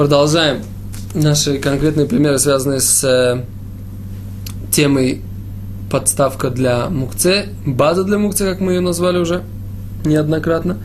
[0.00, 0.62] продолжаем
[1.12, 3.44] наши конкретные примеры, связанные с э,
[4.72, 5.20] темой
[5.90, 9.42] подставка для мукце, база для мукце, как мы ее назвали уже
[10.06, 10.78] неоднократно.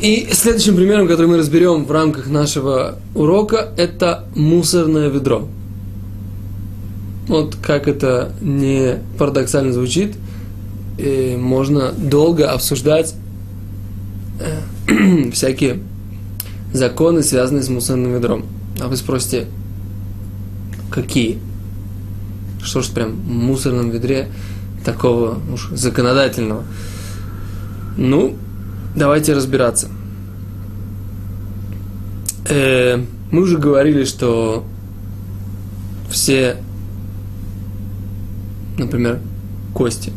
[0.00, 5.46] И следующим примером, который мы разберем в рамках нашего урока, это мусорное ведро.
[7.28, 10.16] Вот как это не парадоксально звучит,
[11.36, 13.14] можно долго обсуждать
[14.88, 15.78] э, всякие
[16.76, 18.44] законы, связанные с мусорным ведром.
[18.80, 19.46] А вы спросите,
[20.90, 21.38] какие?
[22.62, 24.28] Что ж прям в мусорном ведре
[24.84, 26.64] такого уж законодательного?
[27.96, 28.36] Ну,
[28.94, 29.88] давайте разбираться.
[32.48, 32.98] Э,
[33.30, 34.64] мы уже говорили, что
[36.10, 36.56] все,
[38.78, 39.20] например,
[39.74, 40.12] кости,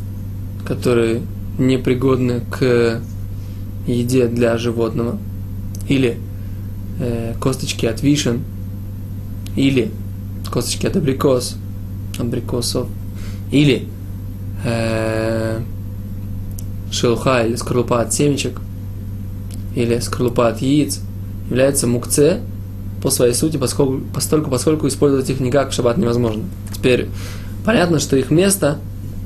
[0.66, 1.22] которые
[1.58, 3.02] непригодны к
[3.88, 5.18] еде для животного,
[5.88, 6.20] или
[7.00, 8.42] э, косточки от вишен,
[9.56, 9.92] или
[10.52, 11.56] косточки от абрикос,
[12.18, 12.88] абрикосов,
[13.52, 13.88] или
[14.66, 15.60] э,
[16.92, 18.60] шелуха или скорлупа от семечек,
[19.76, 21.02] или скорлупа от яиц,
[21.50, 22.40] является мукце
[23.02, 26.44] по своей сути, поскольку, поскольку, поскольку использовать их никак в шаббат невозможно.
[26.74, 27.08] Теперь
[27.66, 28.80] понятно, что их место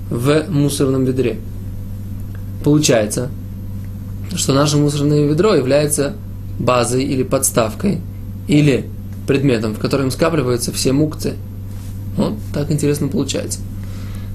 [0.10, 1.40] в мусорном ведре.
[2.64, 3.30] Получается,
[4.36, 6.14] что наше мусорное ведро является
[6.60, 8.02] базой или подставкой,
[8.48, 8.86] или
[9.28, 11.34] предметом, в котором скапливаются все мукцы.
[12.18, 13.60] Вот так интересно получается.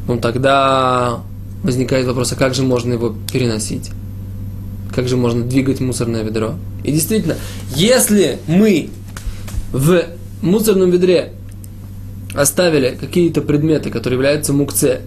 [0.07, 1.21] Ну тогда
[1.63, 3.91] возникает вопрос, а как же можно его переносить?
[4.95, 6.55] Как же можно двигать мусорное ведро?
[6.83, 7.37] И действительно,
[7.75, 8.91] если мы
[9.73, 10.05] в
[10.41, 11.33] мусорном ведре
[12.35, 15.01] оставили какие-то предметы, которые являются мукце,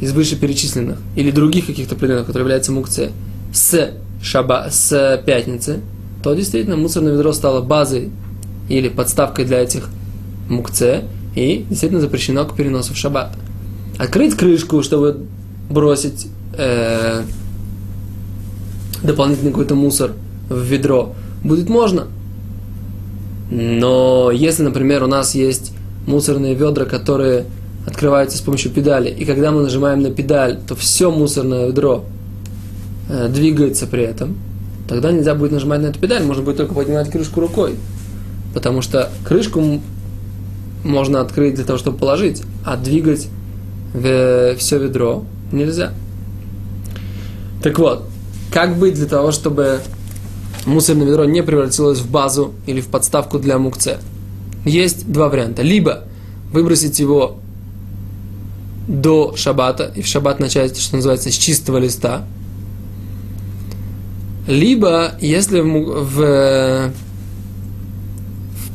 [0.00, 3.12] из вышеперечисленных, или других каких-то предметов, которые являются мукце,
[3.52, 5.80] с, шаба, с пятницы,
[6.26, 8.10] то действительно мусорное ведро стало базой
[8.68, 9.88] или подставкой для этих
[10.48, 11.04] мукце,
[11.36, 13.30] и действительно запрещено к переносу в шаббат.
[13.96, 15.20] Открыть крышку, чтобы
[15.70, 16.26] бросить
[16.58, 17.22] э,
[19.04, 20.14] дополнительный какой-то мусор
[20.48, 21.14] в ведро,
[21.44, 22.08] будет можно.
[23.48, 25.74] Но если, например, у нас есть
[26.08, 27.44] мусорные ведра, которые
[27.86, 32.04] открываются с помощью педали, и когда мы нажимаем на педаль, то все мусорное ведро
[33.08, 34.36] э, двигается при этом,
[34.88, 37.76] тогда нельзя будет нажимать на эту педаль, можно будет только поднимать крышку рукой.
[38.54, 39.80] Потому что крышку
[40.84, 43.28] можно открыть для того, чтобы положить, а двигать
[43.92, 45.92] все ведро нельзя.
[47.62, 48.04] Так вот,
[48.52, 49.80] как быть для того, чтобы
[50.64, 53.98] мусорное ведро не превратилось в базу или в подставку для мукце?
[54.64, 55.62] Есть два варианта.
[55.62, 56.04] Либо
[56.52, 57.38] выбросить его
[58.86, 62.24] до шабата, и в шаббат начать, что называется, с чистого листа–
[64.46, 66.92] либо, если в, в,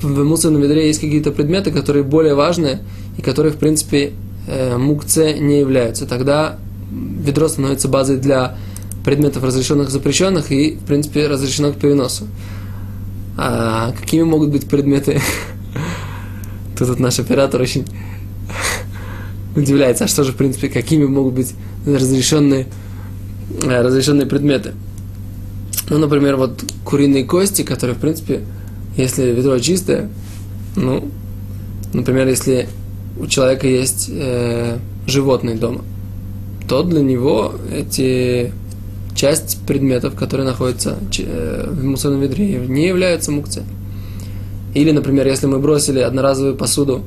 [0.02, 2.82] в мусорном ведре есть какие-то предметы, которые более важные,
[3.18, 4.12] и которые, в принципе,
[4.48, 6.58] э, мукце не являются, тогда
[6.92, 8.58] ведро становится базой для
[9.06, 12.28] предметов разрешенных и запрещенных и, в принципе, разрешено к переносу.
[13.38, 15.22] А какими могут быть предметы?
[16.78, 17.86] Тут вот наш оператор очень
[19.56, 21.53] удивляется, а что же, в принципе, какими могут быть
[21.86, 22.68] разрешенные,
[23.64, 24.74] э, разрешенные предметы?
[25.91, 28.40] Ну, например, вот куриные кости, которые, в принципе,
[28.96, 30.07] если ведро чистое,
[30.78, 31.09] ну,
[31.91, 32.69] например, если
[33.19, 35.81] у человека есть э, животные дома,
[36.69, 38.53] то для него эти
[39.16, 43.66] часть предметов, которые находятся э, в мусорном ведре, не являются мукцией.
[44.73, 47.02] Или, например, если мы бросили одноразовую посуду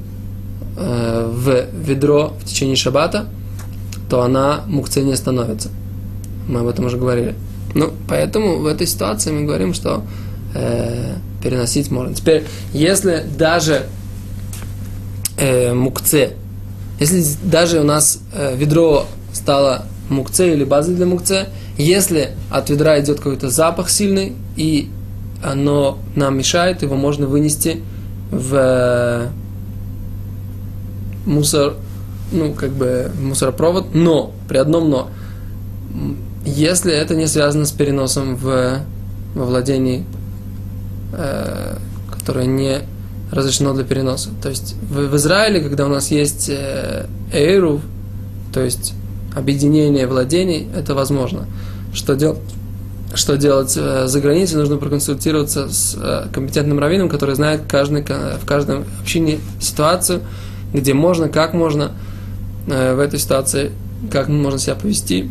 [0.76, 3.28] э, в ведро в течение шаббата,
[4.10, 5.70] то она мукцией не становится.
[6.46, 7.34] Мы об этом уже говорили.
[7.74, 10.02] Ну, поэтому в этой ситуации мы говорим, что
[10.54, 12.14] э, переносить можно.
[12.14, 13.86] Теперь, если даже
[15.36, 16.34] э, мукце,
[17.00, 23.00] если даже у нас э, ведро стало мукце или базой для мукце, если от ведра
[23.00, 24.88] идет какой-то запах сильный, и
[25.42, 27.80] оно нам мешает, его можно вынести
[28.30, 29.28] в э,
[31.26, 31.74] мусор,
[32.32, 35.10] ну, как бы мусоропровод, но, при одном но,
[36.54, 38.80] если это не связано с переносом в,
[39.34, 40.04] во владении,
[41.12, 41.76] э,
[42.10, 42.80] которое не
[43.30, 44.30] разрешено для переноса.
[44.42, 47.80] То есть в, в Израиле, когда у нас есть э, эйру,
[48.52, 48.94] то есть
[49.34, 51.46] объединение владений, это возможно.
[51.92, 52.38] Что, дел,
[53.14, 58.46] что делать э, за границей, нужно проконсультироваться с э, компетентным раввином, который знает каждый, в
[58.46, 60.20] каждом общине ситуацию,
[60.72, 61.92] где можно, как можно
[62.68, 63.72] э, в этой ситуации,
[64.10, 65.30] как можно себя повести,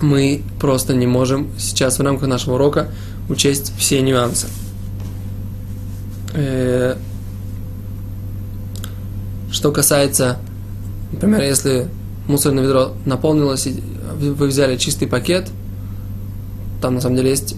[0.00, 2.88] мы просто не можем сейчас в рамках нашего урока
[3.28, 4.48] учесть все нюансы.
[6.34, 6.96] Э,
[9.50, 10.38] что касается,
[11.12, 11.88] например, если
[12.26, 13.82] мусорное ведро наполнилось, и
[14.18, 15.50] вы взяли чистый пакет,
[16.80, 17.56] там на самом деле есть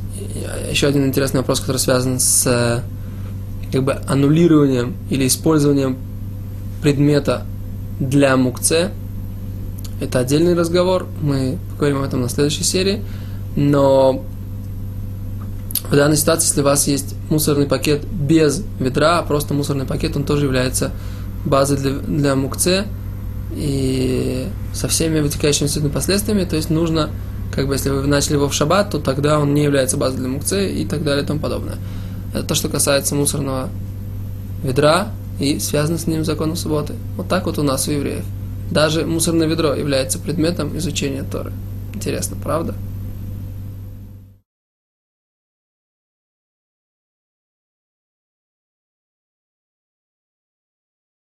[0.71, 2.83] еще один интересный вопрос, который связан с
[3.71, 5.97] как бы аннулированием или использованием
[6.83, 7.45] предмета
[8.01, 8.91] для мукце.
[10.03, 13.05] Это отдельный разговор, мы поговорим об этом на следующей серии.
[13.55, 14.25] Но
[15.89, 20.17] в данной ситуации, если у вас есть мусорный пакет без ведра, а просто мусорный пакет,
[20.17, 20.91] он тоже является
[21.45, 22.87] базой для, для мукце
[23.55, 26.45] и со всеми вытекающими отсюда последствиями.
[26.45, 27.11] То есть нужно,
[27.55, 30.29] как бы, если вы начали его в шаббат, то тогда он не является базой для
[30.29, 31.77] мукце и так далее и тому подобное.
[32.35, 33.69] Это то, что касается мусорного
[34.65, 36.95] ведра и связано с ним законом субботы.
[37.17, 38.25] Вот так вот у нас у евреев.
[38.73, 41.53] Даже мусорное ведро является предметом изучения Торы.
[41.93, 42.75] Интересно, правда?